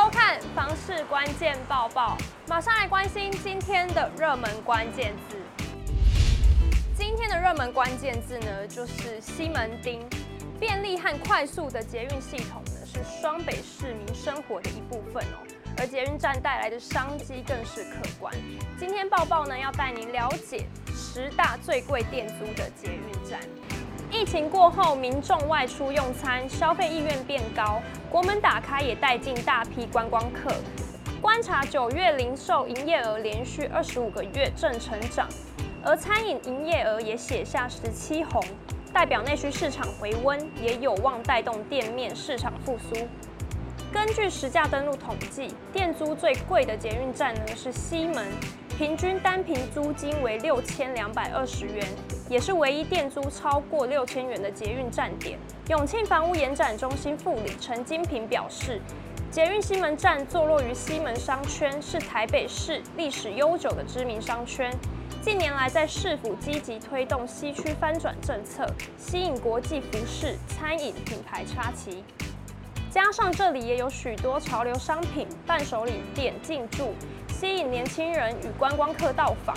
[0.00, 2.16] 收看房市关键报报，
[2.46, 5.36] 马上来关心今天的热门关键字。
[6.96, 10.08] 今天的热门关键字呢，就是西门町。
[10.60, 15.42] 便利和快速的捷运系统呢，是双北市民生活的一部分哦。
[15.78, 18.32] 而捷运站带来的商机更是可观。
[18.78, 23.40] 今天报报呢，要带您了解十大最贵店租的捷运站。
[24.10, 30.50] 疫情过后，民众外出用餐，消费意愿变高，国门打开也带进大批观光客。
[31.20, 35.28] 观察九月零售营业额连续二十五个月正成长，
[35.84, 38.42] 而餐饮营业额也写下十七红，
[38.94, 43.06] 代表内需市场回温，也有望带动店面市场复苏。
[43.98, 48.28] 根据实价登录统计，店租最贵的捷运站呢是西门，
[48.78, 51.84] 平均单坪租金为六千两百二十元，
[52.30, 55.36] 也是唯一店租超过六千元的捷运站点。
[55.68, 58.80] 永庆房屋延展中心副理陈金平表示，
[59.32, 64.72] 捷运西门站坐落于西门商圈，是台北市历史悠久的知名商圈。
[65.20, 68.64] 近年来，在市府积极推动西区翻转政策，
[68.96, 72.04] 吸引国际服饰、餐饮品牌插旗。
[72.90, 76.94] 加上这里也有许多潮流商品、伴手礼店进驻，
[77.28, 79.54] 吸引年轻人与观光客到访。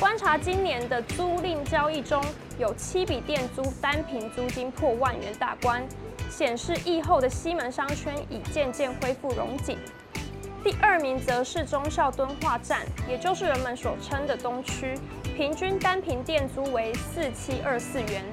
[0.00, 2.24] 观察今年的租赁交易中，
[2.58, 5.86] 有七笔店租单坪租金破万元大关，
[6.30, 9.78] 显示疫后的西门商圈已渐渐恢复荣景。
[10.64, 14.94] 第二名则是忠孝敦化站，也就是人们所称的东区，
[15.36, 18.24] 平均单坪店租为四七二四元。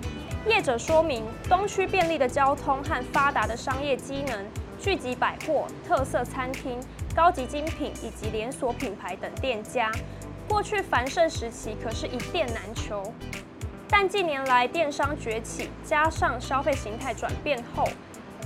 [0.48, 4.46] 业者说明，东区便利的交通和发达的商业机能，
[4.80, 6.80] 聚集百货、特色餐厅、
[7.14, 9.92] 高级精品以及连锁品牌等店家。
[10.48, 13.14] 过去繁盛时期可是一店难求，
[13.90, 17.88] 但近年来电商崛起，加上消费形态转变后，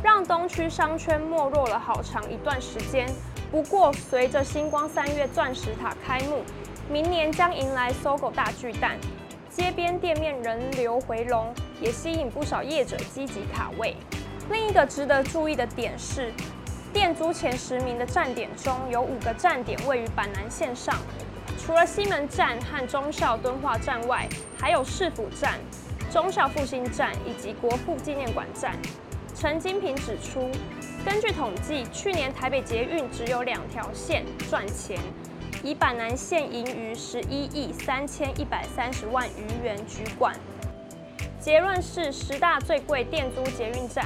[0.03, 3.07] 让东区商圈没落了好长一段时间。
[3.51, 6.41] 不过，随着星光三月钻石塔开幕，
[6.89, 8.97] 明年将迎来搜狗大巨蛋。
[9.49, 13.95] 街边店面人流回笼，也吸引不少业者积极卡位。
[14.49, 16.31] 另一个值得注意的点是，
[16.93, 20.95] 店租前十名的站点中有五个站点位于板南线上，
[21.59, 24.27] 除了西门站和忠孝敦化站外，
[24.57, 25.59] 还有市府站、
[26.09, 28.77] 忠孝复兴站以及国父纪念馆站。
[29.35, 30.49] 陈金平指出，
[31.03, 34.97] 根据统计，去年台北捷运只有两条线赚钱。
[35.63, 40.35] 以板南线盈余十一亿三千一百三十万余元居冠。
[41.43, 44.05] 结论是十大最贵店租捷运站，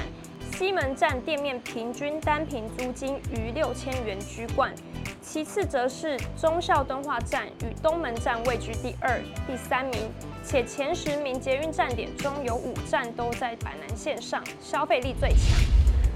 [0.54, 4.74] 西门站店面平均单坪租金逾六千元居冠，
[5.22, 10.10] 其次则是忠孝敦化站与东门站位居第二、第三名，
[10.44, 15.40] 且前十名捷运站点中有五站都在板南线上，消费力最强。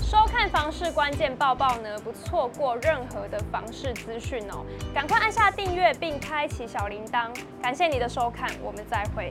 [0.01, 7.29] 收看房市关键报报呢，不错过任何的房市资讯哦，赶快按下订阅并开启小铃铛，
[7.61, 9.29] 感谢你的收看，我们再会。